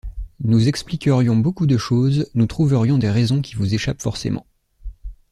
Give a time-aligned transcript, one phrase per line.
[0.43, 4.47] Nous expliquerions beaucoup de choses, nous trouverions des raisons qui vous échappent forcément...